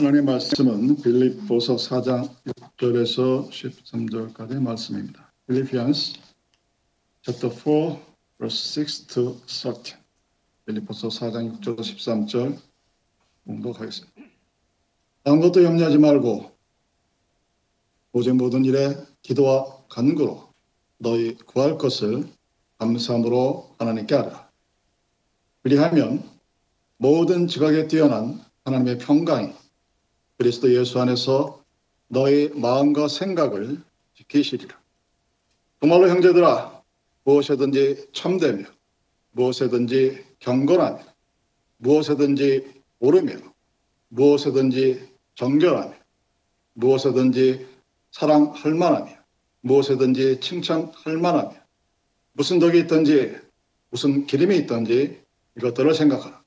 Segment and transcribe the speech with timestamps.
[0.00, 5.30] 하나님의 말씀은 빌립보서 4장 6절에서 13절까지의 말씀입니다.
[5.46, 6.14] 빌리피안스
[7.20, 8.00] chapter 4
[8.38, 10.00] verse 6 to 13.
[10.64, 12.58] 빌립보서 4장 6절에서 13절
[13.44, 14.22] 공독하겠습니다.
[15.24, 16.50] 아무것도 염려하지 말고
[18.12, 20.50] 오직 모든 일에 기도와 간구로
[20.96, 22.26] 너희 구할 것을
[22.78, 24.50] 감사함으로 하나님께 하라.
[25.62, 26.26] 그리하면
[26.96, 29.59] 모든 지각에 뛰어난 하나님의 평강이
[30.40, 31.62] 그리스도 예수 안에서
[32.08, 33.78] 너희 마음과 생각을
[34.14, 34.74] 지키시리라.
[35.82, 36.82] 정말로 형제들아
[37.24, 38.64] 무엇에든지 참되며
[39.32, 40.98] 무엇에든지 경건하며
[41.76, 43.34] 무엇에든지 오르며
[44.08, 45.94] 무엇에든지 정결하며
[46.72, 47.66] 무엇에든지
[48.10, 49.12] 사랑할 만하며
[49.60, 51.52] 무엇에든지 칭찬할 만하며
[52.32, 53.36] 무슨 덕이 있든지
[53.90, 55.20] 무슨 기림이 있든지
[55.58, 56.42] 이것들을 생각하라.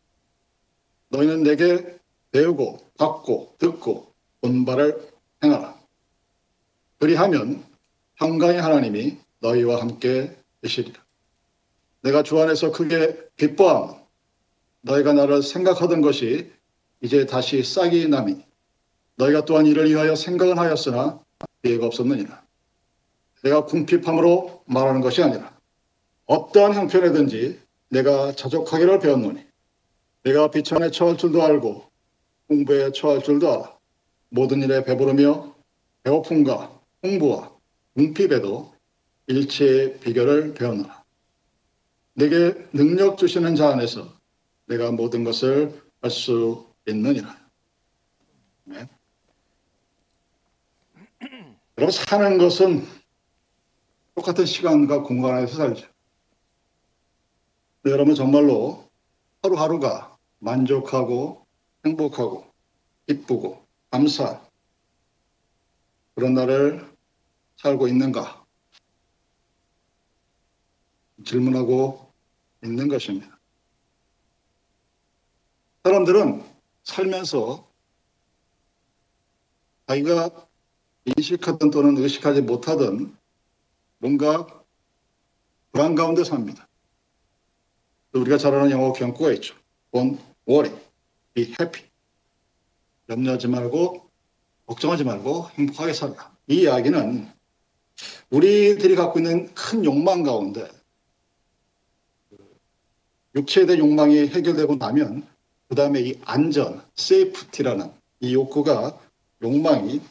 [1.09, 2.01] 너희는 내게
[2.33, 5.07] 배우고 받고 듣고 본 바를
[5.43, 5.79] 행하라.
[6.99, 7.63] 그리하면
[8.15, 11.01] 평강의 하나님이 너희와 함께 계시리라.
[12.01, 14.03] 내가 주 안에서 크게 기뻐함
[14.81, 16.51] 너희가 나를 생각하던 것이
[17.01, 18.43] 이제 다시 싹이 남이니
[19.15, 21.23] 너희가 또한 이를 위하여 생각은 하였으나
[21.61, 22.43] 기회가 없었느니라.
[23.43, 25.55] 내가 궁핍함으로 말하는 것이 아니라
[26.25, 29.45] 어떠한 형편이든지 내가 자족하기를 배웠노니
[30.23, 31.92] 내가 비천에 처할 줄도 알고
[32.47, 33.77] 공부에 처할 줄도 알아.
[34.29, 35.55] 모든 일에 배부르며
[36.03, 37.51] 배고픔과 홍부와
[37.95, 38.73] 궁핍에도
[39.27, 41.03] 일체의 비결을 배웠노라.
[42.15, 44.11] 내게 능력 주시는 자 안에서
[44.67, 47.37] 내가 모든 것을 할 수 있느니라.
[48.65, 48.87] 네.
[51.77, 52.85] 여러분 사는 것은
[54.15, 55.87] 똑같은 시간과 공간 안에서 살죠.
[57.85, 58.89] 여러분 정말로
[59.41, 61.42] 하루하루가 만족하고
[61.85, 62.51] 행복하고
[63.07, 64.41] 기쁘고 감사
[66.15, 66.87] 그런 날을
[67.57, 68.45] 살고 있는가
[71.25, 72.11] 질문하고
[72.63, 73.39] 있는 것입니다.
[75.83, 76.43] 사람들은
[76.83, 77.67] 살면서
[79.87, 80.47] 자기가
[81.05, 83.17] 인식하던 또는 의식하지 못하던
[83.97, 84.47] 뭔가
[85.71, 86.67] 불안 가운데 삽니다.
[88.13, 89.55] 우리가 잘 아는 영어 경구가 있죠.
[89.91, 90.71] Don't worry,
[91.33, 91.85] be happy.
[93.09, 94.09] 염려하지 말고
[94.65, 96.35] 걱정하지 말고 행복하게 살아라.
[96.47, 97.29] 이 이야기는
[98.29, 100.67] 우리들이 갖고 있는 큰 욕망 가운데
[103.35, 105.27] 육체에 대한 욕망이 해결되고 나면
[105.67, 108.99] 그 다음에 이 안전, safety라는 이 욕구가
[109.41, 110.01] 욕망이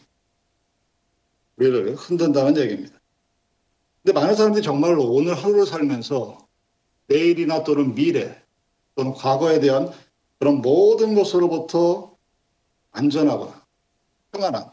[1.56, 2.98] 우리를 흔든다는 얘기입니다.
[4.02, 6.38] 근데 많은 사람들이 정말로 오늘 하루를 살면서
[7.06, 8.42] 내일이나 또는 미래
[8.96, 9.92] 또는 과거에 대한
[10.42, 12.16] 그런 모든 것으로부터
[12.90, 13.64] 안전하거나
[14.32, 14.72] 평안한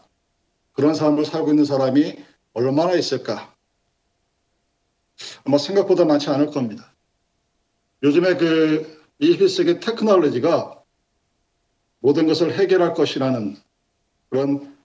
[0.74, 3.54] 그런 삶을 살고 있는 사람이 얼마나 있을까?
[5.44, 6.92] 아마 생각보다 많지 않을 겁니다.
[8.02, 10.84] 요즘에 그 21세기 테크놀로지가
[12.00, 13.56] 모든 것을 해결할 것이라는
[14.32, 14.76] 그런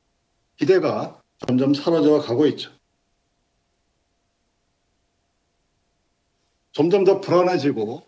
[0.59, 2.71] 기대가 점점 사라져 가고 있죠.
[6.73, 8.06] 점점 더 불안해지고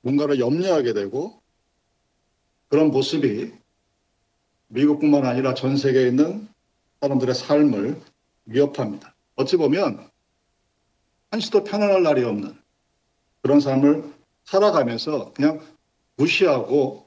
[0.00, 1.42] 뭔가를 염려하게 되고
[2.68, 3.52] 그런 모습이
[4.68, 6.48] 미국뿐만 아니라 전 세계에 있는
[7.00, 8.00] 사람들의 삶을
[8.46, 9.14] 위협합니다.
[9.36, 10.10] 어찌 보면
[11.30, 12.56] 한시도 편안할 날이 없는
[13.42, 14.12] 그런 삶을
[14.44, 15.60] 살아가면서 그냥
[16.16, 17.06] 무시하고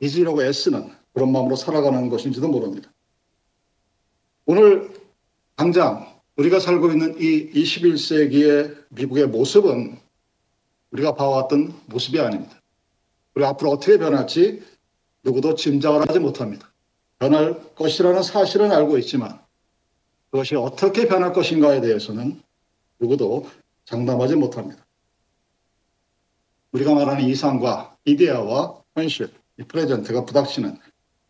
[0.00, 2.90] 잊으려고 애쓰는 그런 마음으로 살아가는 것인지도 모릅니다.
[4.46, 4.90] 오늘
[5.56, 9.98] 당장 우리가 살고 있는 이 21세기의 미국의 모습은
[10.92, 12.59] 우리가 봐왔던 모습이 아닙니다.
[13.34, 14.62] 우리 앞으로 어떻게 변할지
[15.22, 16.72] 누구도 짐작을 하지 못합니다.
[17.18, 19.40] 변할 것이라는 사실은 알고 있지만
[20.30, 22.40] 그것이 어떻게 변할 것인가에 대해서는
[22.98, 23.48] 누구도
[23.84, 24.86] 장담하지 못합니다.
[26.72, 30.78] 우리가 말하는 이상과 이데아와 현실, 이 프레젠트가 부닥치는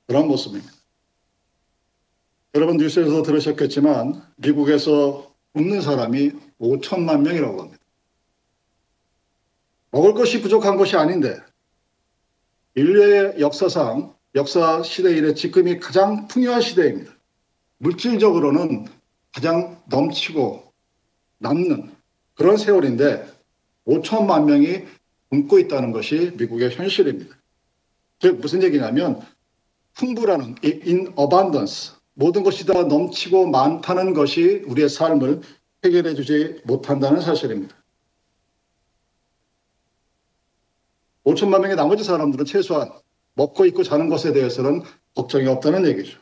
[0.06, 0.72] 그런 모습입니다.
[2.54, 7.82] 여러분 뉴스에서 들으셨겠지만 미국에서 죽는 사람이 5천만 명이라고 합니다.
[9.92, 11.40] 먹을 것이 부족한 것이 아닌데
[12.74, 17.12] 인류의 역사상 역사 시대 이래 지금이 가장 풍요한 시대입니다.
[17.78, 18.86] 물질적으로는
[19.32, 20.72] 가장 넘치고
[21.38, 21.90] 남는
[22.34, 23.26] 그런 세월인데
[23.86, 24.84] 5천만 명이
[25.30, 27.36] 굶고 있다는 것이 미국의 현실입니다.
[28.20, 29.20] 즉 무슨 얘기냐면
[29.94, 35.40] 풍부라는 in abundance 모든 것이 다 넘치고 많다는 것이 우리의 삶을
[35.84, 37.79] 해결해 주지 못한다는 사실입니다.
[41.24, 42.90] 5천만 명의 나머지 사람들은 최소한
[43.34, 44.82] 먹고 입고 자는 것에 대해서는
[45.14, 46.18] 걱정이 없다는 얘기죠.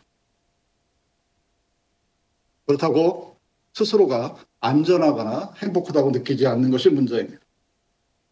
[2.67, 3.37] 그렇다고
[3.73, 7.39] 스스로가 안전하거나 행복하다고 느끼지 않는 것이 문제입니다.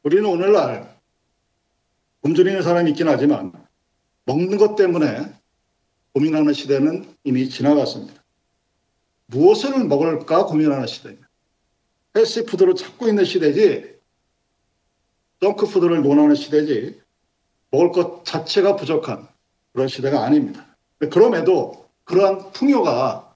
[0.02, 0.96] 우리는 오늘날
[2.22, 3.52] 굶주리는 사람이 있긴 하지만
[4.24, 5.32] 먹는 것 때문에
[6.12, 8.24] 고민하는 시대는 이미 지나갔습니다.
[9.26, 11.28] 무엇을 먹을까 고민하는 시대입니다.
[12.12, 13.95] 패스트푸드를 찾고 있는 시대지
[15.40, 17.00] 덩크푸드를 논하는 시대지
[17.70, 19.28] 먹을 것 자체가 부족한
[19.72, 20.76] 그런 시대가 아닙니다.
[21.10, 23.34] 그럼에도 그러한 풍요가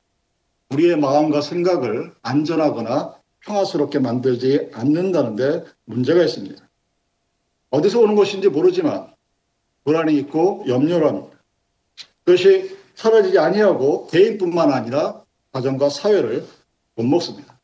[0.71, 6.69] 우리의 마음과 생각을 안전하거나 평화스럽게 만들지 않는다는데 문제가 있습니다.
[7.71, 9.13] 어디서 오는 것인지 모르지만
[9.85, 11.39] 불안이 있고 염려를 합니다.
[12.25, 16.47] 그것이 사라지지 아니하고 개인뿐만 아니라 가정과 사회를
[16.95, 17.59] 못 먹습니다.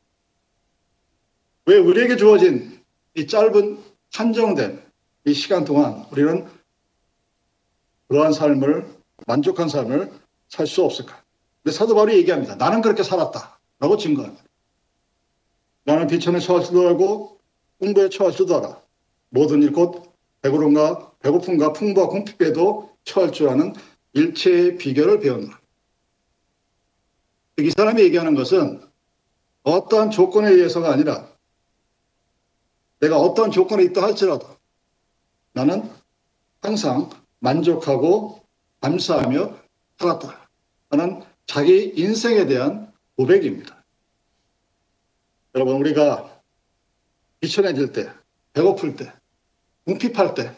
[1.67, 2.81] 왜 우리에게 주어진
[3.15, 3.79] 이 짧은
[4.13, 4.83] 한정된
[5.27, 6.47] 이 시간 동안 우리는
[8.09, 8.87] 그러한 삶을
[9.27, 10.13] 만족한 삶을
[10.49, 11.23] 살 수 없을까?
[11.63, 12.55] 근데 사도 바울이 얘기합니다.
[12.57, 13.59] 나는 그렇게 살았다.
[13.81, 14.45] 라고 증거합니다.
[15.85, 17.41] 나는 비천에 처하지도 알고
[17.81, 18.81] 공부에 처하지도 알아.
[19.31, 23.75] 모든 일 곧 배고픔과 배고픔과 풍부와 공핍에도 처할 줄 아는
[24.13, 25.61] 일체의 비결을 배웠노라.
[27.59, 28.81] 이 사람이 얘기하는 것은
[29.65, 31.29] 어떠한 조건에 의해서가 아니라
[33.01, 34.57] 내가 어떠한 조건에 있다 할지라도
[35.53, 35.91] 나는
[36.63, 37.11] 항상
[37.41, 38.43] 만족하고
[38.81, 39.57] 감사하며
[39.99, 40.49] 살았다.
[40.91, 43.85] 하는 자기 인생에 대한 고백입니다.
[45.55, 46.43] 여러분, 우리가
[47.41, 48.13] 비천해질 때,
[48.53, 49.13] 배고플 때,
[49.85, 50.55] 궁핍할 때,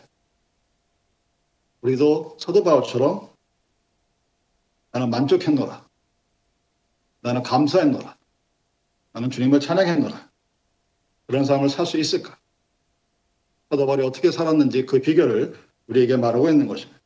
[1.83, 3.33] 우리도 사도 바울처럼
[4.91, 5.87] 나는 만족했노라.
[7.21, 8.17] 나는 감사했노라.
[9.13, 10.28] 나는 주님을 찬양했노라.
[11.29, 12.37] 그런 삶을 살 수 있을까?
[13.71, 15.55] 사도 바울이 어떻게 살았는지 그 비결을
[15.89, 16.99] 우리에게 말하고 있는 것입니다.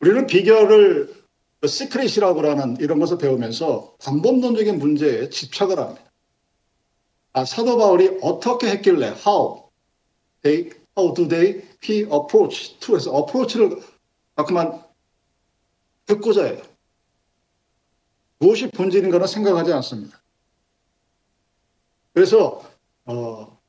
[0.00, 1.14] 우리는 비결을
[1.66, 6.10] secret이라고 하는 이런 것을 배우면서 방법론적인 문제에 집착을 합니다.
[7.34, 9.64] 아, 사도 바울이 어떻게 했길래 how
[10.40, 13.82] they how do they he approach to에서 approach를
[14.34, 14.82] 자꾸만
[16.06, 16.62] 듣고자 해요.
[18.38, 20.22] 무엇이 본질인가는 생각하지 않습니다.
[22.14, 22.69] 그래서
[23.10, 23.60] 어,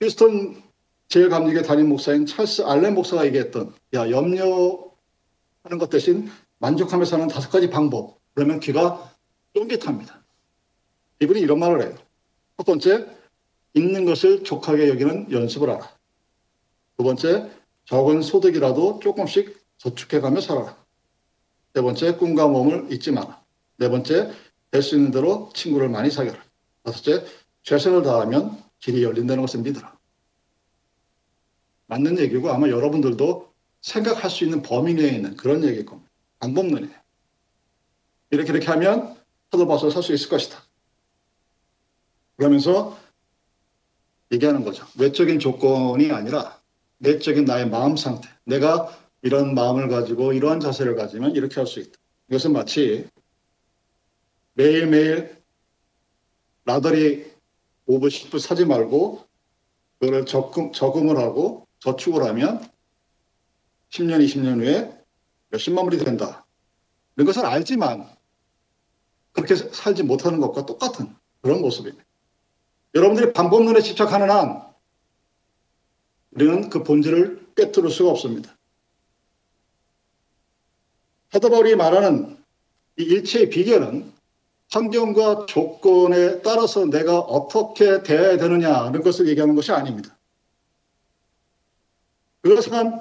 [0.00, 0.62] 휴스턴
[1.08, 4.88] 제일감리교 담임 목사인 찰스 알렌 목사가 얘기했던 야 염려하는
[5.78, 9.14] 것 대신 만족하며 사는 다섯 가지 방법 그러면 귀가
[9.54, 10.24] 쫑깃합니다.
[11.20, 11.94] 이분이 이런 말을 해요.
[12.56, 13.06] 첫 번째
[13.74, 15.90] 있는 것을 족하게 여기는 연습을 하라.
[16.96, 17.50] 두 번째
[17.84, 20.76] 적은 소득이라도 조금씩 저축해가며 살아라.
[21.74, 23.42] 세 번째 꿈과 몸을 잊지 마라.
[23.76, 24.32] 네 번째
[24.70, 26.36] 될 수 있는 대로 친구를 많이 사귀라.
[26.82, 27.24] 다섯째
[27.66, 29.98] 최선을 다하면 길이 열린다는 것을 믿어라.
[31.88, 36.10] 맞는 얘기고 아마 여러분들도 생각할 수 있는 범위 내에 있는 그런 얘기일 겁니다.
[36.38, 36.94] 방법론이에요.
[38.30, 39.16] 이렇게 이렇게 하면
[39.50, 40.62] 사도바서 살수 있을 것이다.
[42.36, 42.96] 그러면서
[44.30, 44.86] 얘기하는 거죠.
[44.98, 46.60] 외적인 조건이 아니라
[46.98, 48.28] 내적인 나의 마음 상태.
[48.44, 51.98] 내가 이런 마음을 가지고 이러한 자세를 가지면 이렇게 할 수 있다.
[52.28, 53.08] 이것은 마치
[54.54, 55.36] 매일매일
[56.64, 57.35] 라더리
[57.88, 59.26] 5분, 10분 사지 말고
[59.98, 62.68] 그거를 적금, 저금을 하고 저축을 하면
[63.90, 65.04] 10년, 20년 후에
[65.50, 66.44] 몇십만 불이 된다.
[67.16, 68.08] 이런 것을 알지만
[69.32, 72.04] 그렇게 살지 못하는 것과 똑같은 그런 모습입니다.
[72.94, 74.66] 여러분들이 방법론에 집착하는 한
[76.32, 78.56] 우리는 그 본질을 꿰뚫을 수가 없습니다.
[81.30, 82.42] 바울이 말하는
[82.98, 84.12] 이 일체의 비결은
[84.72, 90.16] 환경과 조건에 따라서 내가 어떻게 대해야 되느냐는 것을 얘기하는 것이 아닙니다.
[92.42, 93.00] 그것은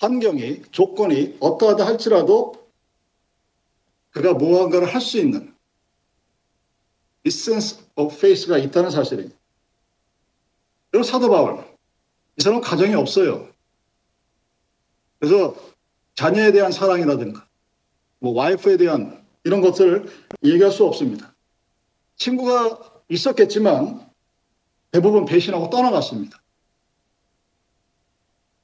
[0.00, 2.68] 환경이, 조건이 어떠하다 할지라도
[4.10, 5.54] 그가 무언가를 할 수 있는
[7.24, 9.36] essence of faith가 있다는 사실입니다.
[10.90, 11.64] 그리고 사도 바울,
[12.36, 13.48] 이 사람은 가정이 없어요.
[15.18, 15.54] 그래서
[16.14, 17.46] 자녀에 대한 사랑이라든가,
[18.18, 20.06] 뭐 와이프에 대한 이런 것들을
[20.44, 21.34] 얘기할 수 없습니다.
[22.16, 24.08] 친구가 있었겠지만
[24.90, 26.40] 대부분 배신하고 떠나갔습니다.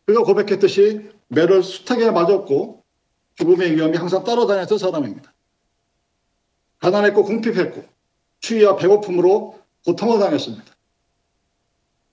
[0.06, 2.84] 그가 고백했듯이 매를 숱하게 맞았고
[3.34, 5.34] 죽음의 위험이 항상 따라다녔던 사람입니다.
[6.78, 7.84] 가난했고 궁핍했고
[8.40, 10.64] 추위와 배고픔으로 고통을 당했습니다.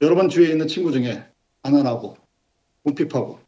[0.01, 1.25] 여러분 주위에 있는 친구 중에
[1.61, 2.17] 가난하고
[2.83, 3.39] 궁핍하고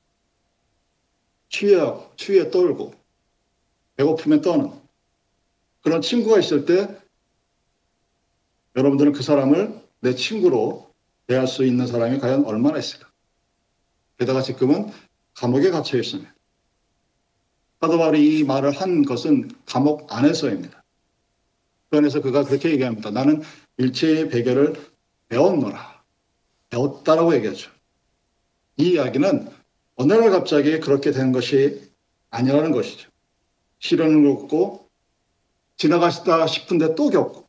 [1.49, 1.79] 추위에,
[2.15, 2.93] 추위에 떨고
[3.95, 4.86] 배고픔에 떠는
[5.87, 6.99] 그런 친구가 있을 때
[8.75, 10.93] 여러분들은 그 사람을 내 친구로
[11.27, 13.09] 대할 수 있는 사람이 과연 얼마나 있을까?
[14.19, 14.91] 게다가 지금은
[15.33, 16.29] 감옥에 갇혀 있습니다.
[17.79, 20.83] 사도 바울이 이 말을 한 것은 감옥 안에서입니다.
[21.89, 23.09] 그 안에서 그가 그렇게 얘기합니다.
[23.09, 23.41] 나는
[23.77, 24.73] 일체의 베개를
[25.29, 26.03] 배웠노라.
[26.69, 27.71] 배웠다라고 얘기하죠.
[28.75, 29.49] 이 이야기는
[29.95, 31.89] 어느 날 갑자기 그렇게 된 것이
[32.29, 33.09] 아니라는 것이죠.
[33.79, 34.86] 시련을 겪고
[35.77, 37.47] 지나가시다 싶은데 또 겪고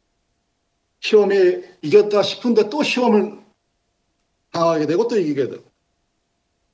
[1.01, 3.39] 시험에 이겼다 싶은데 또 시험을
[4.53, 5.65] 당하게 되고 또 이기게 되고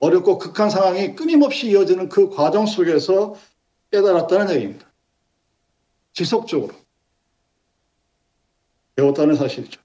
[0.01, 3.37] 어렵고 극한 상황이 끊임없이 이어지는 그 과정 속에서
[3.91, 4.93] 깨달았다는 얘기입니다.
[6.13, 6.75] 지속적으로
[8.97, 9.81] 배웠다는 사실이죠.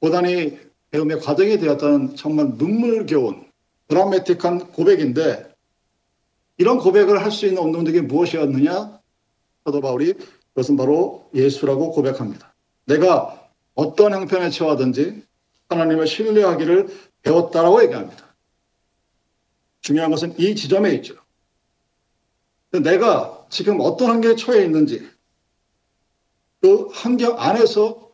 [0.00, 0.58] 고단이
[0.90, 3.50] 배움의 과정이 되었다는 정말 눈물겨운
[3.88, 5.54] 드라마틱한 고백인데
[6.58, 9.00] 이런 고백을 할 수 있는 운동력이 무엇이었느냐?
[9.64, 10.14] 사도 바울이
[10.56, 12.54] 그것은 바로 예수라고 고백합니다.
[12.86, 15.22] 내가 어떤 형편에 처하든지
[15.68, 16.88] 하나님을 신뢰하기를
[17.22, 18.34] 배웠다라고 얘기합니다.
[19.82, 21.14] 중요한 것은 이 지점에 있죠.
[22.70, 25.06] 내가 지금 어떤 환경에 처해 있는지
[26.62, 28.10] 그 환경 안에서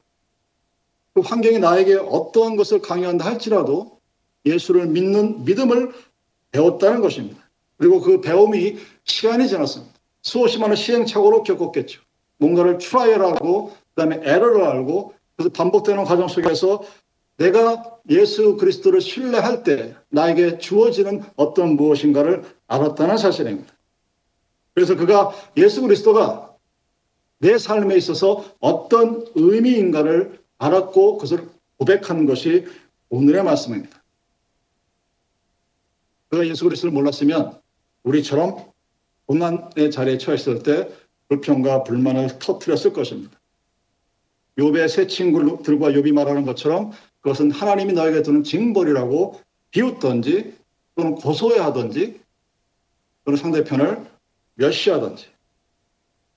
[1.15, 4.01] 그 환경이 나에게 어떠한 것을 강요한다 할지라도
[4.45, 5.93] 예수를 믿는 믿음을
[6.51, 7.41] 배웠다는 것입니다.
[7.79, 9.95] 그리고 그 배움이 시간이 지났습니다.
[10.23, 12.03] 수없이 많은 시행착오로 겪었겠죠.
[12.43, 16.83] 뭔가를 트라이얼하고 그다음에 에러를 알고 그래서 반복되는 과정 속에서
[17.37, 23.73] 내가 예수 그리스도를 신뢰할 때 나에게 주어지는 어떤 무엇인가를 알았다는 사실입니다.
[24.75, 26.55] 그래서 그가 예수 그리스도가
[27.39, 32.67] 내 삶에 있어서 어떤 의미인가를 알았고 그것을 고백하는 것이
[33.09, 34.03] 오늘의 말씀입니다.
[36.29, 37.61] 그가 예수 그리스도를 몰랐으면
[38.03, 38.73] 우리처럼
[39.27, 40.89] 고난의 자리에 처했을 때
[41.33, 43.41] 불평과 불만을 터뜨렸을 것입니다.
[44.59, 50.55] 욥의 세 친구들과 욥이 말하는 것처럼 그것은 하나님이 너에게 두는 징벌이라고 비웃던지
[50.95, 52.21] 또는 고소해하던지
[53.25, 54.05] 또는 상대편을
[54.55, 55.29] 멸시하던지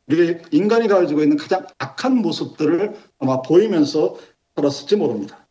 [0.08, 4.18] 우리 인간이 가지고 있는 가장 악한 모습들을 아마 보이면서
[4.56, 5.46] 살았을지 모릅니다.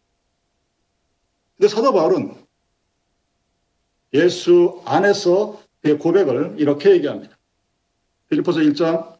[1.56, 2.34] 근데 사도 바울은
[4.14, 7.36] 예수 안에서 그의 고백을 이렇게 얘기합니다.
[8.30, 9.13] 필리포스 1장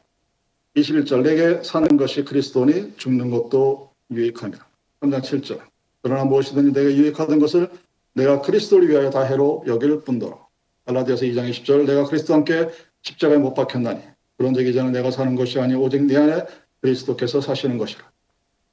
[0.75, 4.67] 21절 내게 사는 것이 그리스도니 죽는 것도 유익합니다.
[5.01, 5.61] 3장 7절
[6.01, 7.69] 그러나 무엇이든지 내가 유익하던 것을
[8.13, 10.45] 내가 그리스도를 위하여 다 해로 여길 뿐더러.
[10.85, 12.69] 갈라디아서 2장 20절 내가 그리스도와 함께
[13.01, 14.01] 십자가에 못 박혔나니.
[14.37, 16.45] 그런 적 이제는 내가 사는 것이 아니 오직 내 안에
[16.81, 18.03] 그리스도께서 사시는 것이라.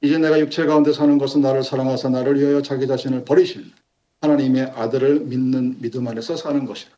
[0.02, 3.70] 이제 내가 육체 가운데 사는 것은 나를 사랑하사 나를 위하여 자기 자신을 버리신
[4.20, 6.90] 하나님의 아들을 믿는 믿음 안에서 사는 것이라.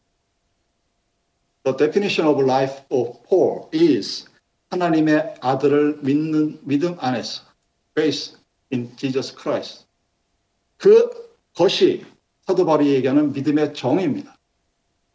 [1.65, 4.27] The definition of life of Paul is
[4.75, 7.43] 하나님의 아들을 믿는 믿음 안에서
[7.97, 8.37] grace
[8.73, 9.87] in Jesus Christ
[10.77, 12.05] 그것이
[12.43, 14.37] 사도 바울이 얘기하는 믿음의 정의입니다.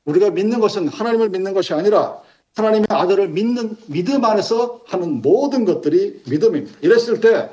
[0.06, 2.22] 우리가 믿는 것은 하나님을 믿는 것이 아니라
[2.56, 6.80] 하나님의 아들을 믿는 믿음 안에서 하는 모든 것들이 믿음입니다.
[6.82, 7.50] 이랬을 때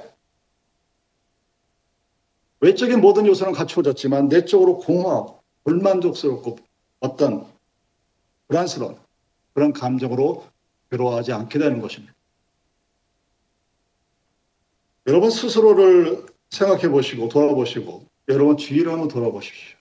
[2.60, 6.58] 외적인 모든 요소는 갖추어졌지만 내적으로 공허하고 불만족스럽고
[7.00, 7.46] 어떤
[8.46, 8.96] 불안스러운
[9.52, 10.44] 그런 감정으로
[10.90, 12.14] 괴로워하지 않게 되는 것입니다.
[15.06, 19.76] 여러분 스스로를 생각해 보시고 돌아보시고 여러분 주위를 한번 돌아보십시오.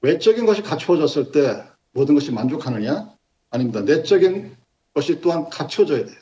[0.00, 3.14] 외적인 것이 갖추어졌을 때 모든 것이 만족하느냐?
[3.50, 3.80] 아닙니다.
[3.80, 4.56] 내적인
[4.92, 6.16] 것이 또한 갖춰져야 돼요.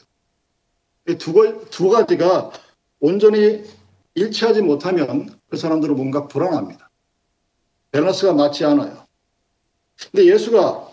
[1.09, 1.33] 이 두,
[1.71, 2.53] 두 가지가
[3.01, 3.65] 온전히
[4.15, 6.91] 일치하지 못하면 그 사람들은 뭔가 불안합니다.
[7.91, 9.07] 밸런스가 맞지 않아요.
[10.11, 10.92] 근데 예수가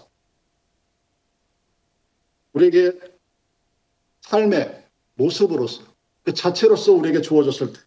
[2.53, 3.00] 우리에게
[4.22, 5.84] 삶의 모습으로서
[6.24, 7.79] 그 자체로서 우리에게 주어졌을 때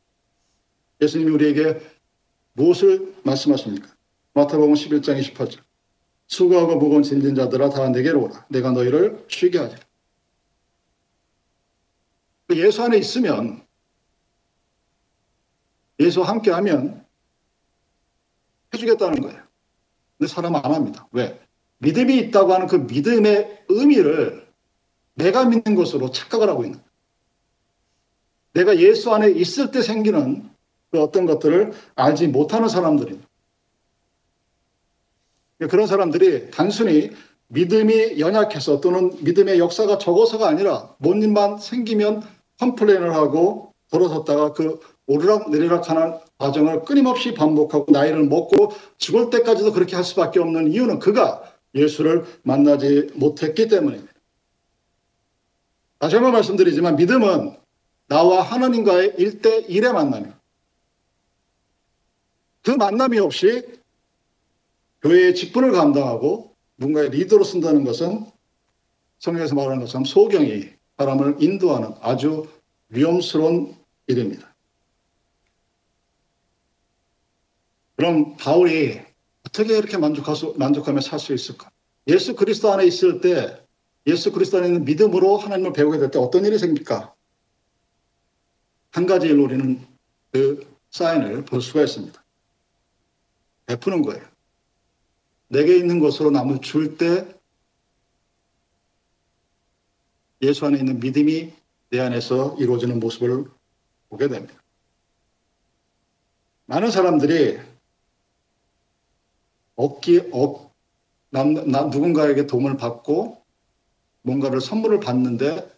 [1.01, 1.81] 예수님이 우리에게
[2.55, 3.89] 무엇을 말씀하십니까?
[4.35, 5.61] 마태복음 11장 28절.
[6.27, 8.47] 수고하고 무거운 짐진 자들아 다 내게로 오라.
[8.49, 9.79] 내가 너희를 쉬게 하리라.
[12.47, 13.67] 그 예수 안에 있으면
[16.01, 17.05] 예수와 함께하면
[18.75, 19.43] 해주겠다는 거예요.
[20.19, 21.09] 근데 사람은 안 합니다.
[21.13, 21.41] 왜?
[21.79, 24.42] 믿음이 있다고 하는 그 믿음의 의미를
[25.15, 26.81] 내가 믿는 것으로 착각을 하고 있는.
[28.55, 30.51] 내가 예수 안에 있을 때 생기는
[30.91, 33.27] 그 어떤 것들을 알지 못하는 사람들입니다.
[35.71, 37.13] 그런 사람들이 단순히
[37.49, 42.23] 믿음이 연약해서 또는 믿음의 역사가 적어서가 아니라 뭔 일만 생기면
[42.59, 49.97] 컴플레인을 하고 돌아섰다가 그 오르락 내리락 하는 과정을 끊임없이 반복하고 나이를 먹고 죽을 때까지도 그렇게
[49.97, 51.43] 할 수밖에 없는 이유는 그가
[51.75, 54.12] 예수를 만나지 못했기 때문입니다.
[56.03, 57.57] 다시 한번 말씀드리지만 믿음은
[58.09, 60.43] 나와 하나님과의 일대일의 만남입니다.
[62.65, 63.81] 그 만남이 없이
[65.03, 68.27] 교회의 직분을 감당하고 누군가의 리더로 쓴다는 것은
[69.21, 72.49] 성경에서 말하는 것처럼 소경이 사람을 인도하는 아주
[72.89, 73.77] 위험스러운
[74.09, 74.53] 일입니다.
[77.95, 79.01] 그럼 바울이
[79.47, 81.71] 어떻게 이렇게 만족하며 살 수 있을까?
[82.09, 83.62] 예수 그리스도 안에 있을 때,
[84.07, 87.15] 예수 그리스도 안에 있는 믿음으로 하나님을 배우게 될 때 어떤 일이 생길까?
[88.91, 89.81] 한 가지 일 우리는
[90.33, 92.23] 그 사인을 볼 수가 있습니다.
[93.67, 94.23] 베푸는 거예요.
[95.49, 97.27] 내게 있는 것으로 남을 줄 때
[100.43, 101.53] 예수 안에 있는 믿음이
[101.91, 103.45] 내 안에서 이루어지는 모습을
[104.09, 104.61] 보게 됩니다.
[106.67, 107.61] 많은 사람들이
[109.77, 110.73] 얻기, 얻,
[111.31, 113.42] 남, 남, 누군가에게 도움을 받고
[114.23, 115.71] 뭔가를 선물을 받는데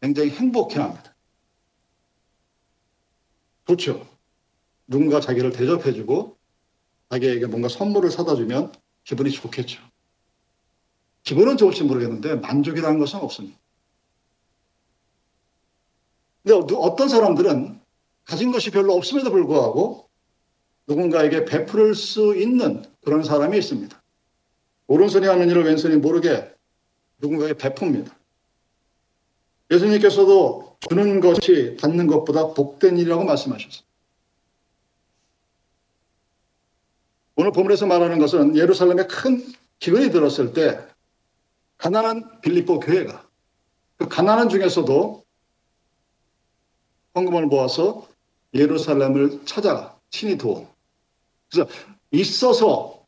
[0.00, 1.14] 굉장히 행복해 합니다.
[3.66, 4.06] 좋죠.
[4.86, 6.36] 누군가 자기를 대접해주고
[7.10, 8.72] 자기에게 뭔가 선물을 사다 주면
[9.04, 9.82] 기분이 좋겠죠.
[11.22, 13.58] 기분은 좋을지 모르겠는데 만족이라는 것은 없습니다.
[16.42, 17.80] 근데 어떤 사람들은
[18.24, 20.08] 가진 것이 별로 없음에도 불구하고
[20.86, 24.02] 누군가에게 베풀 수 있는 그런 사람이 있습니다.
[24.86, 26.50] 오른손이 하는 일을 왼손이 모르게
[27.18, 28.12] 누군가에게 베풉니다.
[29.70, 33.86] 예수님께서도 주는 것이 받는 것보다 복된 일이라고 말씀하셨습니다.
[37.36, 39.44] 오늘 본문에서 말하는 것은 예루살렘에 큰
[39.78, 40.78] 기근이 들었을 때
[41.76, 43.28] 가난한 빌립보 교회가
[43.96, 45.24] 그 가난한 중에서도
[47.14, 48.08] 헌금을 모아서
[48.54, 50.66] 예루살렘을 찾아 친히 도온
[51.50, 51.70] 그래서
[52.10, 53.06] 있어서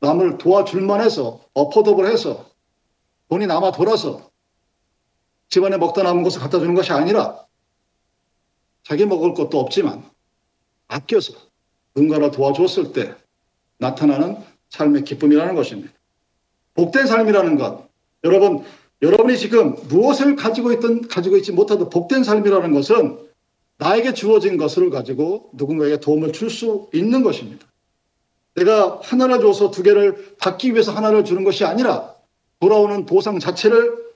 [0.00, 2.48] 남을 도와줄 만 해서 엎어덕을 해서
[3.28, 4.30] 돈이 남아 돌아서
[5.48, 7.44] 집안에 먹다 남은 것을 갖다 주는 것이 아니라
[8.82, 10.08] 자기 먹을 것도 없지만
[10.86, 11.34] 아껴서
[11.94, 13.14] 누군가를 도와줬을 때
[13.78, 14.38] 나타나는
[14.70, 15.92] 삶의 기쁨이라는 것입니다.
[16.74, 17.88] 복된 삶이라는 것.
[18.24, 18.64] 여러분,
[19.02, 23.28] 여러분이 지금 무엇을 가지고 있든 가지고 있지 못하도 복된 삶이라는 것은
[23.78, 27.66] 나에게 주어진 것을 가지고 누군가에게 도움을 줄 수 있는 것입니다.
[28.54, 32.14] 내가 하나를 줘서 두 개를 받기 위해서 하나를 주는 것이 아니라
[32.60, 34.08] 돌아오는 보상 자체를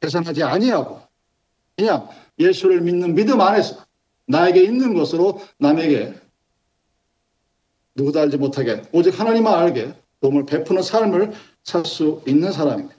[0.00, 1.00] 계산하지 아니하고
[1.76, 2.08] 그냥
[2.38, 3.84] 예수를 믿는 믿음 안에서
[4.26, 6.14] 나에게 있는 것으로 남에게
[7.94, 11.32] 누구도 알지 못하게 오직 하나님만 알게 도움을 베푸는 삶을
[11.64, 12.96] 살 수 있는 사람입니다.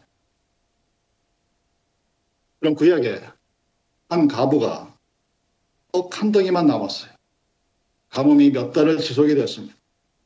[2.59, 3.21] 그럼 그 이야기에
[4.09, 4.95] 한 가부가
[5.91, 7.11] 떡 한 덩이만 남았어요.
[8.09, 9.75] 가뭄이 몇 달을 지속이 됐습니다.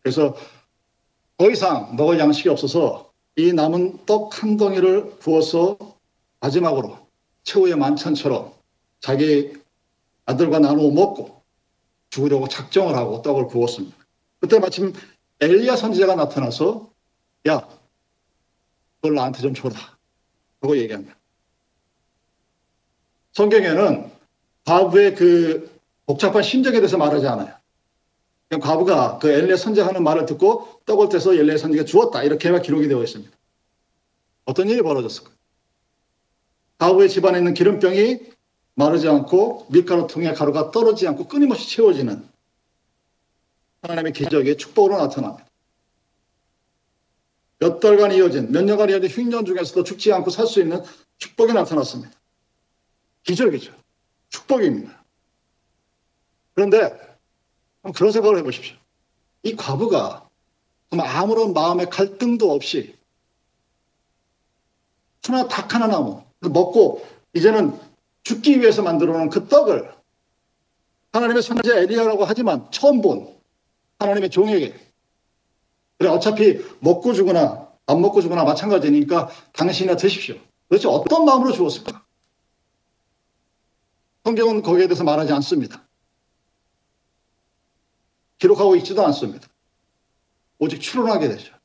[0.02, 0.36] 그래서
[1.38, 3.07] 더 이상 먹을 양식이 없어서
[3.38, 5.78] 이 남은 떡 한 덩이를 부어서
[6.40, 6.98] 마지막으로
[7.44, 8.52] 최후의 만찬처럼
[9.00, 9.54] 자기
[10.26, 11.44] 아들과 나누어 먹고
[12.10, 13.96] 죽으려고 작정을 하고 떡을 부었습니다.
[14.40, 14.92] 그때 마침
[15.40, 16.90] 엘리야 선지자가 나타나서
[17.48, 17.68] 야,
[18.96, 19.76] 그걸 나한테 좀 줘라.
[20.62, 21.16] 하고 얘기합니다.
[23.34, 24.12] 성경에는
[24.66, 27.54] 과부의 그 복잡한 심정에 대해서 말하지 않아요.
[28.62, 32.24] 과부가 그 엘리야 선지자 하는 말을 듣고 떡을 떼서 엘리야 선지가 주었다.
[32.24, 33.32] 이렇게만 기록이 되어 있습니다.
[34.46, 35.36] 어떤 일이 벌어졌을까요?
[36.80, 38.20] 과부의 집안에 있는 기름병이
[38.76, 42.28] 마르지 않고 밀가루 통에 가루가 떨어지지 않고 끊임없이 채워지는
[43.82, 45.46] 하나님의 기적의 축복으로 나타납니다.
[47.60, 50.82] 몇 달간 이어진, 몇 년간 이어진 흉년 중에서도 죽지 않고 살 수 있는
[51.18, 52.12] 축복이 나타났습니다.
[53.24, 53.74] 기적이죠.
[54.30, 55.04] 축복입니다.
[56.54, 56.98] 그런데
[57.96, 58.78] 그런 생각을 해보십시오.
[59.44, 60.27] 이 과부가
[60.92, 62.96] 아무런 마음의 갈등도 없이
[65.24, 67.78] 하나 딱 하나 남은 먹고 이제는
[68.24, 69.94] 죽기 위해서 만들어 놓은 그 떡을
[71.12, 73.36] 하나님의 선지자 엘리야라고 하지만 처음 본
[74.00, 74.76] 하나님의 종에게.
[75.98, 80.36] 그래, 어차피 먹고 죽거나 안 먹고 죽거나 마찬가지니까 당신이나 드십시오.
[80.70, 82.06] 도대체 어떤 마음으로 주었을까?
[84.24, 85.88] 성경은 거기에 대해서 말하지 않습니다.
[88.38, 89.47] 기록하고 있지도 않습니다.
[90.60, 91.56] 오직 추론하게 되죠.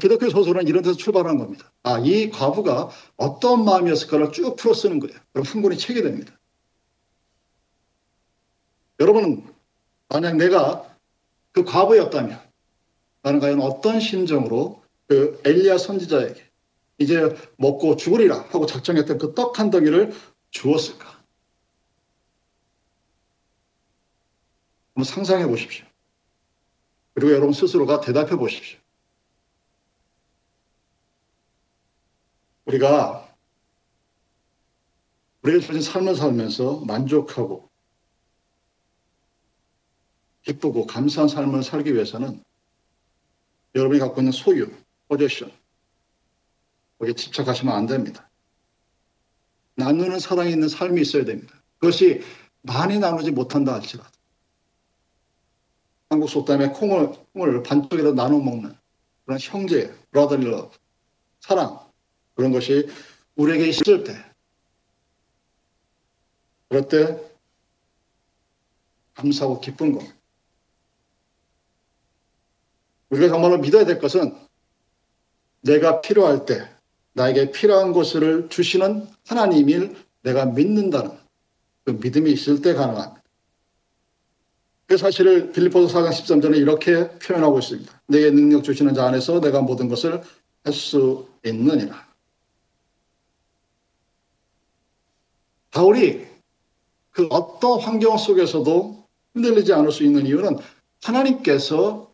[0.00, 1.70] 기독교 소설은 이런 데서 출발한 겁니다.
[1.82, 5.18] 아, 이 과부가 어떤 마음이었을까를 쭉 풀어 쓰는 거예요.
[5.32, 6.32] 그럼 한 권이 책이 됩니다.
[9.00, 9.44] 여러분은
[10.08, 10.96] 만약 내가
[11.52, 12.40] 그 과부였다면
[13.22, 16.42] 나는 과연 어떤 심정으로 그 엘리야 선지자에게
[16.98, 20.14] 이제 먹고 죽으리라 하고 작정했던 그 떡 한 덩이를
[20.50, 21.11] 주었을까?
[24.94, 25.86] 한번 상상해 보십시오.
[27.14, 28.78] 그리고 여러분 스스로가 대답해 보십시오.
[32.66, 33.34] 우리가
[35.42, 37.70] 우리가 주어진 삶을 살면서 만족하고
[40.42, 42.42] 기쁘고 감사한 삶을 살기 위해서는
[43.74, 44.70] 여러분이 갖고 있는 소유,
[45.08, 45.52] possession,
[46.98, 48.28] 거기에 집착하시면 안 됩니다.
[49.74, 51.54] 나누는 사랑이 있는 삶이 있어야 됩니다.
[51.78, 52.22] 그것이
[52.60, 54.11] 많이 나누지 못한다 할지라도
[56.12, 58.76] 한국 속담에 콩을, 콩을 반쪽이라도 나눠 먹는
[59.24, 60.76] 그런 형제, brotherly love,
[61.40, 61.80] 사랑
[62.34, 62.86] 그런 것이
[63.34, 64.14] 우리에게 있을 때
[66.68, 67.18] 그럴 때
[69.14, 70.04] 감사하고 기쁜 것.
[73.08, 74.36] 우리가 정말로 믿어야 될 것은
[75.62, 76.68] 내가 필요할 때
[77.14, 81.18] 나에게 필요한 것을 주시는 하나님을 내가 믿는다는
[81.84, 83.21] 그 믿음이 있을 때 가능합니다.
[84.92, 88.02] 그 사실을 빌리포스 4장 13절에 이렇게 표현하고 있습니다.
[88.08, 90.20] 내게 능력 주시는 자 안에서 내가 모든 것을
[90.64, 92.06] 할 수 있느니라.
[95.70, 96.26] 바울이
[97.10, 100.58] 그 어떤 환경 속에서도 흔들리지 않을 수 있는 이유는
[101.02, 102.12] 하나님께서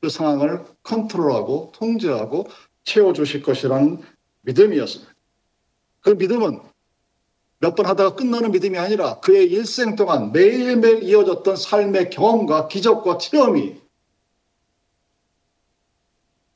[0.00, 2.46] 그 상황을 컨트롤하고 통제하고
[2.84, 4.00] 채워주실 것이라는
[4.42, 5.12] 믿음이었습니다.
[6.02, 6.60] 그 믿음은
[7.60, 13.80] 몇 번 하다가 끝나는 믿음이 아니라 그의 일생 동안 매일매일 이어졌던 삶의 경험과 기적과 체험이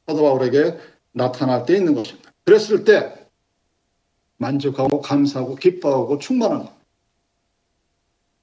[0.06, 0.78] 사도 바울에게
[1.12, 2.32] 나타날 때 있는 것입니다.
[2.44, 3.28] 그랬을 때
[4.36, 6.72] 만족하고 감사하고 기뻐하고 충만한 것.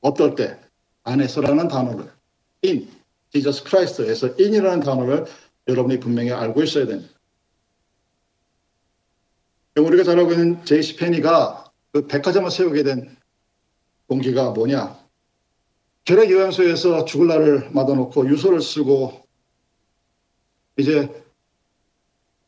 [0.02, 0.60] 어떨 때
[1.04, 2.12] 안에서라는 단어를
[2.63, 2.89] in,
[3.32, 5.26] Jesus Christ에서 in이라는 단어를
[5.67, 7.13] 여러분이 분명히 알고 있어야 됩니다.
[9.76, 13.17] 우리가 잘 알고 있는 제이시 페니가 그 백화점을 세우게 된
[14.08, 14.99] 동기가 뭐냐?
[16.06, 19.28] 결핵 요양소에서 죽을 날을 맞아놓고 유서를 쓰고
[20.78, 21.10] 이제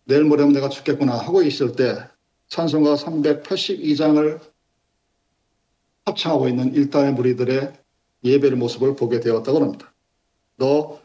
[0.06, 2.08] 내일 모레면 내가 죽겠구나 하고 있을 때
[2.47, 4.41] 찬송가 382장을
[6.06, 7.73] 합창하고 있는 일단의 무리들의
[8.23, 9.93] 예배의 모습을 보게 되었다고 합니다.
[10.58, 10.99] 너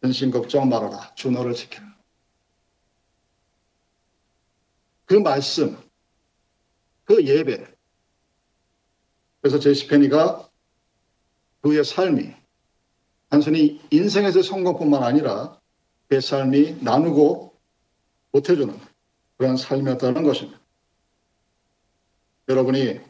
[0.00, 1.14] 근심 걱정 말아라.
[1.14, 1.94] 주 너를 지켜라.
[5.06, 5.76] 그 말씀,
[7.04, 7.73] 그 예배.
[9.44, 10.48] 그래서 제시 페니가
[11.60, 12.32] 그의 삶이
[13.28, 15.60] 단순히 인생에서 성공뿐만 아니라
[16.08, 17.52] 그의 삶이 나누고
[18.32, 18.74] 못해주는
[19.36, 20.58] 그런 삶이었다는 것입니다.
[22.48, 23.00] 여러분이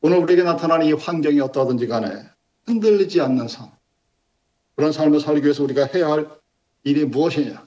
[0.00, 2.28] 오늘 우리에게 나타나는 이 환경이 어떠하든지 간에
[2.66, 3.70] 흔들리지 않는 삶,
[4.74, 6.28] 그런 삶을 살기 위해서 우리가 해야 할
[6.82, 7.64] 일이 무엇이냐?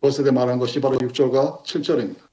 [0.00, 2.26] 버스에 말한 것이 바로 6절과 7절입니다.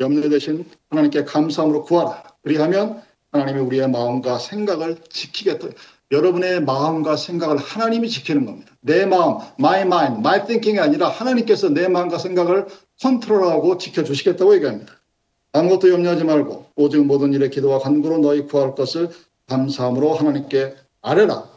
[0.00, 2.34] 염려 대신 하나님께 감사함으로 구하라.
[2.42, 5.68] 그리하면 하나님이 우리의 마음과 생각을 지키겠다.
[6.12, 8.72] 여러분의 마음과 생각을 하나님이 지키는 겁니다.
[8.80, 12.66] 내 마음, my mind, my thinking이 아니라 하나님께서 내 마음과 생각을
[13.02, 14.92] 컨트롤하고 지켜주시겠다고 얘기합니다.
[15.52, 19.10] 아무것도 염려하지 말고 오직 모든 일에 기도와 간구로 너희 구할 것을
[19.48, 21.48] 감사함으로 하나님께 아뢰라.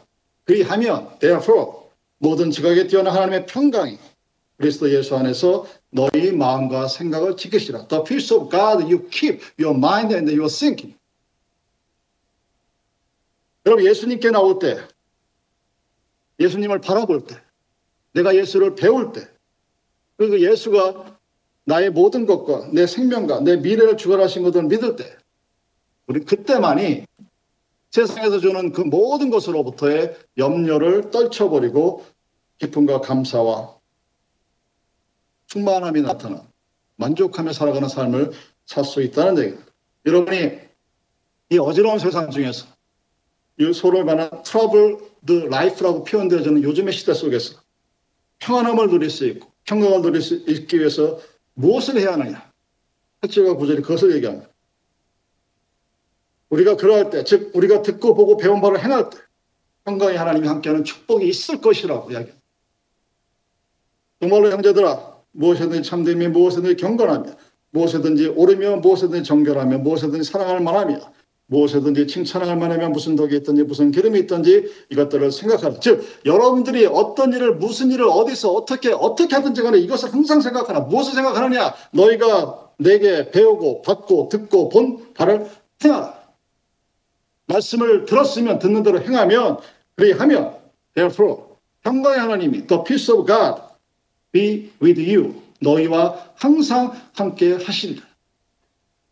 [0.44, 1.72] 그리하면 therefore
[2.18, 3.98] 모든 지각에 뛰어난 하나님의 평강이
[4.56, 7.86] 그리스도 예수 안에서 너희 마음과 생각을 지키시라.
[7.88, 10.99] The peace of God you keep your mind and your thinking.
[13.70, 14.80] 여러분 예수님께 나올 때
[16.40, 17.40] 예수님을 바라볼 때
[18.14, 19.28] 내가 예수를 배울 때
[20.16, 21.18] 그리고 예수가
[21.66, 25.16] 나의 모든 것과 내 생명과 내 미래를 주관하신 것을 믿을 때
[26.08, 27.06] 우리 그때만이
[27.92, 32.04] 세상에서 주는 그 모든 것으로부터의 염려를 떨쳐버리고
[32.58, 33.78] 기쁨과 감사와
[35.46, 36.42] 충만함이 나타나
[36.96, 38.32] 만족하며 살아가는 삶을
[38.66, 39.72] 살 수 있다는 얘기입니다.
[40.06, 40.58] 여러분이
[41.50, 42.66] 이 어지러운 세상 중에서
[43.60, 47.60] 이 서로를 만한 troubled life라고 표현되어지는 요즘의 시대 속에서
[48.38, 51.20] 평안함을 누릴 수 있고 평강을 누릴 수 있기 위해서
[51.54, 52.50] 무엇을 해야 하느냐?
[53.20, 54.48] 8절과 9절이 그것을 얘기합니다.
[56.48, 59.18] 우리가 그러할 때, 즉 우리가 듣고 보고 배운 바를 행할 때
[59.84, 62.40] 평강의 하나님이 함께하는 축복이 있을 것이라고 이야기합니다.
[64.20, 67.36] 정말로 형제들아 무엇이든지 참됨이 무엇이든지 경건하며
[67.72, 71.12] 무엇이든지 오르며 무엇이든지 정결하며 무엇이든지 사랑할 만하며
[71.50, 75.80] 무엇이든지 칭찬할 만하면 무슨 덕이 있든지 무슨 기름이 있든지 이것들을 생각하라.
[75.80, 80.80] 즉 여러분들이 어떤 일을 무슨 일을 어디서 어떻게 어떻게 하든지 간에 이것을 항상 생각하라.
[80.80, 81.74] 무엇을 생각하느냐?
[81.92, 85.46] 너희가 내게 배우고 받고 듣고 본 바를
[85.84, 86.20] 행하라.
[87.46, 89.58] 말씀을 들었으면 듣는 대로 행하면
[89.96, 90.56] 그리 하면
[90.94, 91.42] therefore
[91.82, 93.60] 평강의 하나님이 the peace of God
[94.30, 98.02] be with you 너희와 항상 함께 하신다.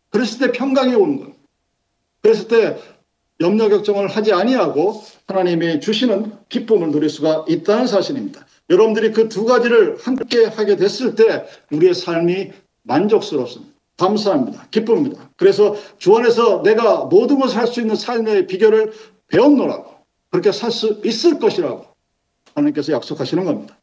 [0.09, 1.38] 그랬을 때 평강이 오는 거예요.
[2.21, 2.77] 그랬을 때
[3.39, 8.45] 염려 걱정을 하지 아니하고 하나님이 주시는 기쁨을 누릴 수가 있다는 사실입니다.
[8.69, 12.51] 여러분들이 그 두 가지를 함께 하게 됐을 때 우리의 삶이
[12.83, 13.73] 만족스럽습니다.
[13.97, 14.67] 감사합니다.
[14.71, 15.29] 기쁩니다.
[15.37, 18.93] 그래서 주 안에서 내가 모든 것을 할 수 있는 삶의 비결을
[19.27, 19.95] 배웠노라고
[20.31, 21.85] 그렇게 살 수 있을 것이라고
[22.55, 23.77] 하나님께서 약속하시는 겁니다.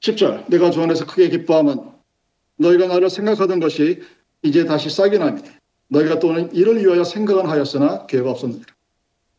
[0.00, 1.92] 10절 내가 주 안에서 크게 기뻐하면
[2.56, 4.02] 너희가 나를 생각하던 것이
[4.42, 5.42] 이제 다시 싹이 나니
[5.94, 8.66] 너희가 또는 이를 위하여 생각은 하였으나 기회가 없었느니라.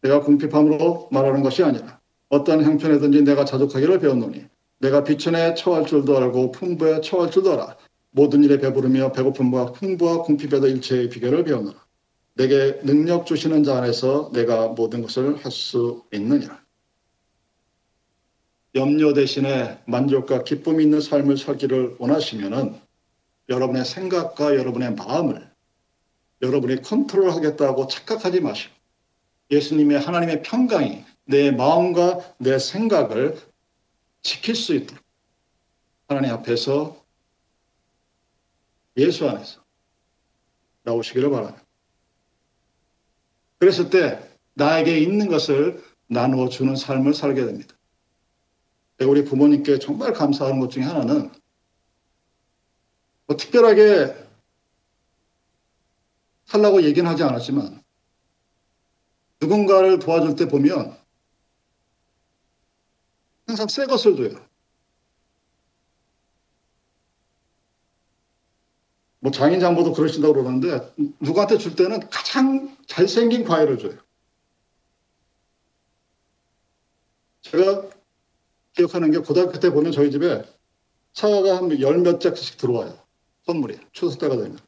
[0.01, 4.45] 내가 궁핍함으로 말하는 것이 아니라 어떠한 형편에든지 내가 자족하기를 배웠노니
[4.79, 7.75] 내가 비천에 처할 줄도 알고 풍부에 처할 줄도 알아
[8.11, 11.83] 모든 일에 배부르며 배고픔과 풍부와 궁핍에도 일체의 비결을 배웠노라.
[12.35, 16.63] 내게 능력 주시는 자 안에서 내가 모든 것을 할 수 있느니라.
[18.75, 22.75] 염려 대신에 만족과 기쁨이 있는 삶을 살기를 원하시면은
[23.47, 25.54] 여러분의 생각과 여러분의 마음을
[26.41, 28.73] 여러분이 컨트롤 하겠다고 착각하지 마시고
[29.51, 33.39] 예수님의 하나님의 평강이 내 마음과 내 생각을
[34.21, 35.03] 지킬 수 있도록
[36.07, 37.03] 하나님 앞에서
[38.97, 39.61] 예수 안에서
[40.83, 41.63] 나오시기를 바랍니다.
[43.59, 44.19] 그랬을 때
[44.53, 47.75] 나에게 있는 것을 나누어 주는 삶을 살게 됩니다.
[49.01, 51.31] 우리 부모님께 정말 감사하는 것 중에 하나는
[53.25, 54.24] 뭐 특별하게
[56.45, 57.83] 살라고 얘기는 하지 않았지만
[59.41, 60.97] 누군가를 도와줄 때 보면
[63.47, 64.45] 항상 새 것을 줘요.
[69.19, 73.97] 뭐 장인 장모도 그러신다고 그러는데 누구한테 줄 때는 가장 잘생긴 과일을 줘요.
[77.41, 77.89] 제가
[78.73, 80.43] 기억하는 게 고등학교 때 보면 저희 집에
[81.13, 82.97] 차가 한 열 몇 짝씩 들어와요.
[83.45, 84.59] 선물이 추석 때가 되면.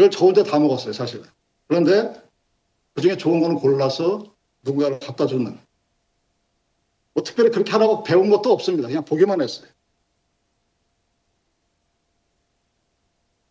[0.00, 1.26] 그걸 저 혼자 다 먹었어요, 사실은.
[1.68, 2.14] 그런데
[2.94, 5.58] 그 중에 좋은 거는 골라서 누군가를 갖다 주는.
[7.12, 8.88] 뭐 특별히 그렇게 하라고 배운 것도 없습니다.
[8.88, 9.68] 그냥 보기만 했어요.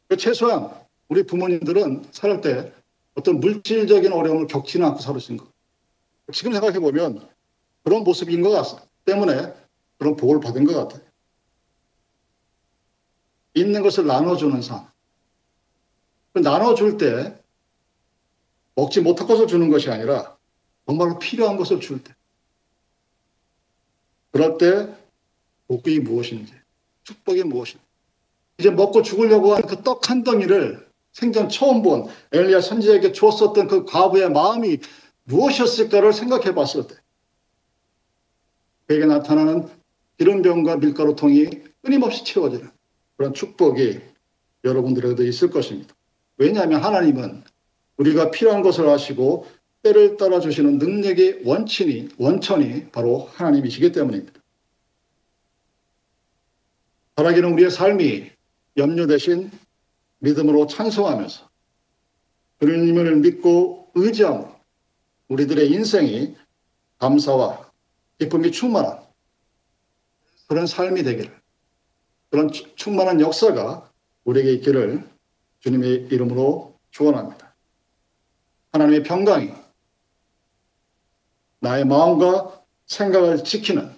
[0.07, 0.73] 그 최소한
[1.07, 2.73] 우리 부모님들은 살 때
[3.13, 5.45] 어떤 물질적인 어려움을 겪지는 않고 살으신 거.
[6.33, 7.29] 지금 생각해 보면
[7.83, 8.87] 그런 모습인 것 같아요.
[9.05, 9.53] 때문에
[9.99, 11.07] 그런 복을 받은 것 같아요.
[13.53, 14.88] 있는 것을 나눠주는 삶.
[16.33, 17.35] 그 나눠줄 때
[18.75, 20.37] 먹지 못할 것을 주는 것이 아니라
[20.85, 22.13] 정말로 필요한 것을 줄 때.
[24.31, 24.93] 그럴 때
[25.67, 26.53] 복이 무엇인지,
[27.03, 27.83] 축복이 무엇인지.
[28.59, 33.85] 이제 먹고 죽으려고 하는 그 떡 한 덩이를 생전 처음 본 엘리야 선지자에게 주었었던 그
[33.85, 34.77] 과부의 마음이
[35.23, 36.95] 무엇이었을까를 생각해 봤을 때
[38.87, 39.67] 그에게 나타나는
[40.17, 41.49] 기름병과 밀가루통이
[41.81, 42.69] 끊임없이 채워지는
[43.17, 43.99] 그런 축복이
[44.63, 45.95] 여러분들에게도 있을 것입니다.
[46.39, 47.43] 왜냐하면 하나님은
[47.97, 49.45] 우리가 필요한 것을 아시고
[49.83, 54.39] 때를 따라 주시는 능력의 원천이 원천이 바로 하나님이시기 때문입니다.
[57.15, 58.31] 바라기는 우리의 삶이
[58.77, 59.51] 염려 대신
[60.19, 61.49] 믿음으로 찬송하면서
[62.59, 64.55] 그님을 믿고 의지함으로
[65.27, 66.35] 우리들의 인생이
[66.99, 67.69] 감사와
[68.17, 69.01] 기쁨이 충만한
[70.47, 71.37] 그런 삶이 되기를
[72.29, 73.91] 그런 충만한 역사가
[74.23, 75.09] 우리에게 있기를
[75.59, 77.55] 주님의 이름으로 축원합니다.
[78.71, 79.53] 하나님의 평강이
[81.59, 83.93] 나의 마음과 생각을 지키는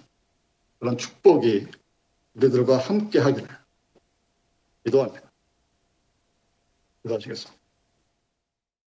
[0.78, 1.68] 그런 축복이
[2.34, 3.48] 우리들과 함께 하기를
[4.84, 5.30] 기도합니다.
[7.02, 7.61] 기도하시겠습니다.